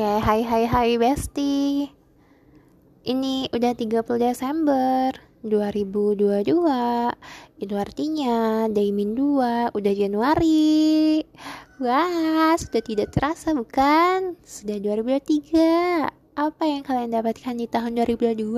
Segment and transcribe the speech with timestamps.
[0.00, 1.84] Oke, hai hai hai Besti.
[3.04, 5.12] Ini udah 30 Desember
[5.44, 6.40] 2022.
[7.60, 11.20] Itu artinya Daimin 2 udah Januari.
[11.84, 14.40] Wah, sudah tidak terasa bukan?
[14.40, 18.56] Sudah 2023 apa yang kalian dapatkan di tahun 2022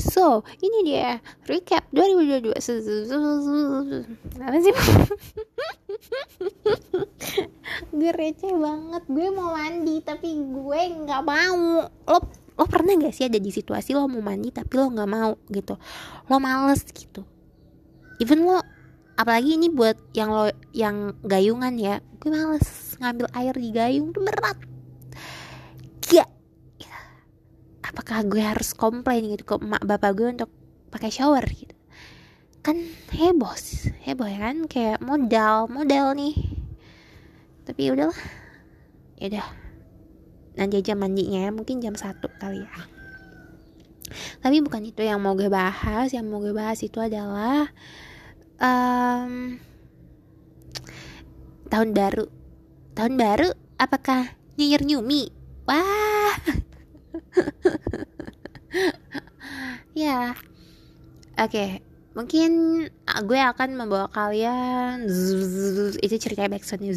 [0.00, 1.20] so ini dia.
[1.44, 2.56] Recap 2022
[4.40, 4.74] apa sih?
[7.96, 9.02] Gue receh banget.
[9.08, 11.88] Gue mau mandi tapi gue nggak mau.
[11.88, 12.18] Lo
[12.52, 15.76] lo pernah gak sih ada di situasi lo mau mandi tapi lo nggak mau gitu?
[16.28, 17.24] Lo males gitu.
[18.20, 18.60] Even lo
[19.16, 22.00] apalagi ini buat yang lo yang gayungan ya.
[22.20, 24.72] Gue males ngambil air di gayung tuh berat
[26.12, 26.28] gak
[27.92, 30.50] apakah gue harus komplain gitu ke emak bapak gue untuk
[30.88, 31.76] pakai shower gitu?
[32.64, 32.80] Kan
[33.12, 33.52] heboh
[34.08, 34.56] heboh ya kan?
[34.64, 36.32] Kayak modal modal nih.
[37.68, 38.16] Tapi udahlah.
[39.20, 39.46] Ya udah.
[40.56, 42.80] Nanti aja mandinya ya mungkin jam satu kali ya.
[44.40, 46.16] Tapi bukan itu yang mau gue bahas.
[46.16, 47.68] Yang mau gue bahas itu adalah
[48.56, 49.60] um,
[51.68, 52.24] tahun baru.
[52.96, 55.32] Tahun baru apakah New Year New Me
[55.66, 56.34] wah
[60.04, 60.36] ya.
[61.40, 61.70] Oke okay.
[62.12, 62.50] mungkin
[63.24, 65.08] gue akan membawa kalian
[66.04, 66.92] itu cerita backsoundnya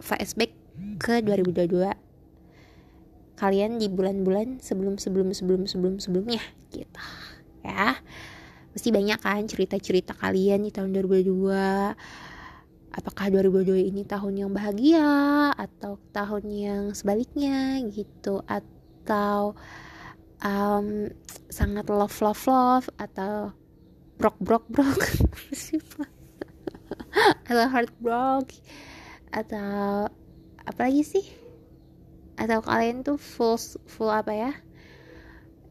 [0.00, 0.52] flashback
[1.00, 1.88] ke 2022
[3.40, 6.44] kalian di bulan-bulan sebelum sebelum sebelum sebelum sebelumnya
[6.76, 7.00] gitu
[7.64, 7.96] ya.
[8.70, 11.48] Pasti banyak kan cerita-cerita kalian di tahun 2022
[12.90, 15.10] apakah 2022 ini tahun yang bahagia
[15.54, 18.42] atau tahun yang sebaliknya gitu?
[18.46, 19.54] Atau
[20.42, 21.10] um,
[21.50, 23.54] sangat love love love atau
[24.18, 25.00] brok brok brok?
[27.50, 28.62] Atau heartbroken
[29.30, 30.06] atau
[30.62, 31.26] apa lagi sih?
[32.38, 34.52] Atau kalian tuh full full apa ya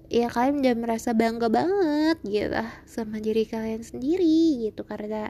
[0.10, 4.82] ya kalian udah merasa bangga banget gitu sama diri kalian sendiri gitu.
[4.84, 5.30] Karena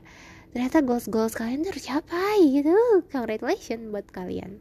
[0.56, 3.04] ternyata goals goals kalian tercapai gitu.
[3.12, 4.58] Congratulations buat kalian.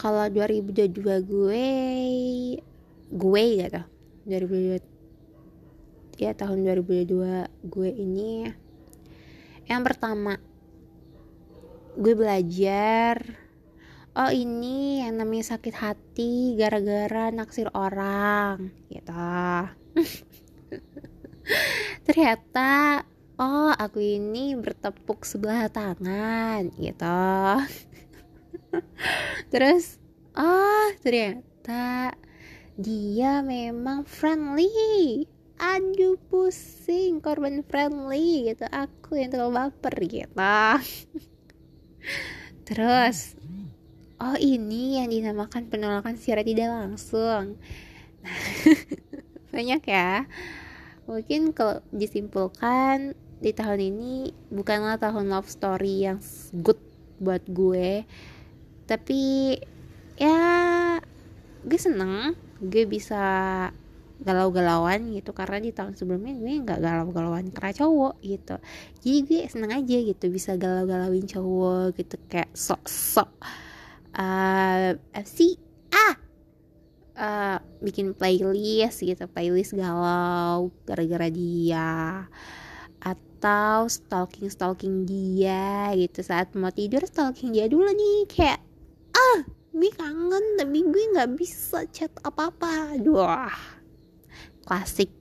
[0.00, 1.68] Kalau 2022 gue
[3.10, 3.82] gue gitu
[4.24, 4.90] 2022
[6.20, 8.44] ya tahun 2022 gue ini
[9.64, 10.36] yang pertama
[11.96, 13.24] gue belajar
[14.18, 19.14] oh ini yang namanya sakit hati gara-gara naksir orang gitu.
[22.06, 23.02] Ternyata
[23.38, 27.22] oh aku ini bertepuk sebelah tangan gitu.
[29.52, 30.02] Terus
[30.34, 32.14] oh ternyata
[32.74, 35.28] dia memang friendly.
[35.60, 38.64] Aduh pusing korban friendly gitu.
[38.72, 40.48] Aku yang terlalu baper gitu.
[42.66, 43.36] Terus
[44.20, 47.56] oh ini yang dinamakan penolakan secara tidak langsung.
[49.54, 50.28] Banyak ya.
[51.08, 54.12] Mungkin kalau disimpulkan di tahun ini
[54.52, 56.20] bukanlah tahun love story yang
[56.60, 56.76] good
[57.20, 58.04] buat gue
[58.84, 59.56] tapi
[60.20, 60.36] ya
[61.64, 63.24] gue seneng gue bisa
[64.20, 68.60] galau-galauan gitu karena di tahun sebelumnya gue nggak galau-galauan karena cowok gitu.
[69.00, 73.32] Jadi gue seneng aja gitu bisa galau-galauin cowok gitu kayak sok-sok
[74.14, 75.58] uh, si
[75.90, 76.14] ah
[77.20, 82.26] uh, bikin playlist gitu playlist galau gara-gara dia.
[83.00, 86.20] Atau stalking stalking dia gitu.
[86.20, 88.28] Saat mau tidur stalking dia dulu nih.
[88.28, 88.60] Kayak
[89.14, 89.40] ah
[89.70, 93.48] gue kangen tapi gue nggak bisa chat apa apa dua
[94.66, 95.12] klasik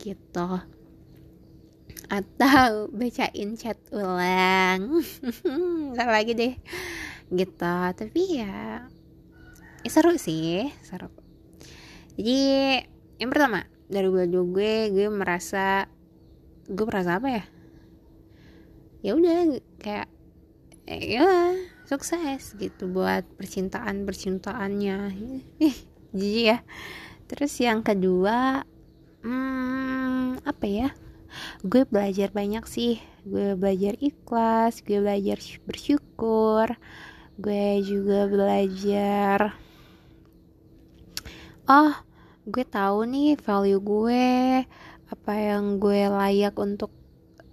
[0.00, 0.60] gitu.
[2.06, 5.02] Atau bacain chat ulang.
[5.96, 6.54] Ntar lagi deh
[7.30, 7.76] gitu.
[7.94, 8.86] Tapi ya,
[9.82, 11.10] ya seru sih seru.
[12.16, 12.40] Jadi
[13.20, 15.86] yang pertama dari bulan gue gue merasa
[16.66, 17.44] gue merasa apa ya?
[19.04, 20.08] Ya udah kayak
[20.86, 21.54] ya
[21.86, 24.98] sukses gitu buat percintaan percintaannya
[26.16, 26.58] jadi ya.
[27.26, 28.62] Terus yang kedua
[29.22, 30.88] hmm, apa ya?
[31.62, 33.02] Gue belajar banyak sih.
[33.26, 36.78] Gue belajar ikhlas gue belajar bersyukur
[37.36, 39.56] gue juga belajar.
[41.68, 41.92] Oh
[42.46, 44.26] gue tahu nih value gue
[45.06, 46.92] apa yang gue layak untuk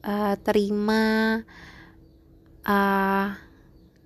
[0.06, 1.42] uh, terima.
[2.64, 3.36] Uh,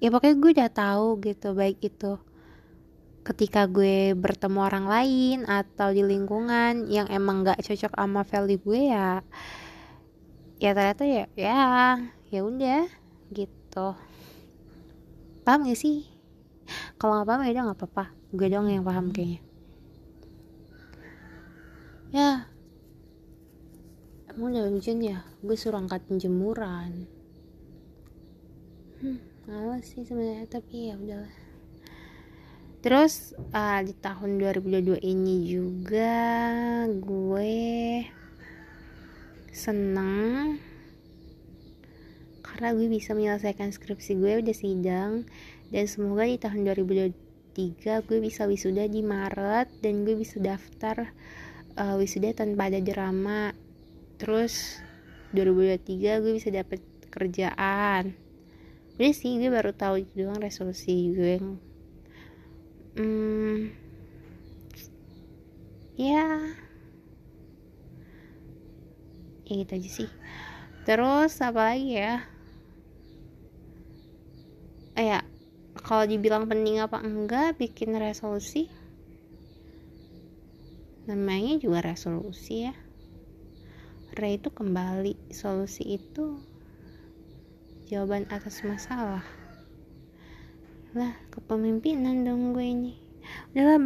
[0.02, 2.18] ya pokoknya gue udah tahu gitu baik itu
[3.28, 8.82] ketika gue bertemu orang lain atau di lingkungan yang emang gak cocok sama value gue
[8.88, 9.20] ya
[10.58, 11.62] ya ternyata ya ya
[12.32, 12.88] ya udah
[13.36, 13.88] gitu
[15.48, 16.04] paham gak sih?
[17.00, 18.06] Kalau nggak paham ya udah nggak apa-apa.
[18.36, 19.40] Gue doang yang paham kayaknya.
[22.12, 22.52] Ya.
[24.28, 25.24] Emang udah hujan ya?
[25.40, 27.08] Gue suruh angkat jemuran.
[29.00, 31.36] Hmm, males sih sebenarnya tapi ya udahlah.
[32.84, 36.20] Terus uh, di tahun 2022 ini juga
[36.92, 37.56] gue
[39.56, 40.67] seneng
[42.58, 45.30] karena gue bisa menyelesaikan skripsi gue udah sidang.
[45.70, 51.14] Dan semoga di tahun 2023 gue bisa wisuda di Maret dan gue bisa daftar
[51.78, 53.54] uh, wisuda tanpa ada drama.
[54.18, 54.82] Terus
[55.38, 56.82] 2023 gue bisa dapet
[57.14, 58.18] kerjaan.
[58.98, 61.38] Udah sih gue baru tahu itu doang resolusi gue.
[62.98, 63.70] Hmm,
[65.94, 66.26] ya
[69.46, 70.10] ya gitu aja sih.
[70.90, 72.37] Terus apa lagi ya
[74.98, 75.22] eh ya
[75.78, 78.66] kalau dibilang penting apa enggak bikin resolusi.
[81.06, 82.74] Namanya juga resolusi ya.
[84.18, 85.30] Re itu kembali.
[85.30, 86.42] Solusi itu
[87.88, 89.24] jawaban atas masalah.
[90.98, 92.94] Lah kepemimpinan dong gue ini.
[93.54, 93.78] Udahlah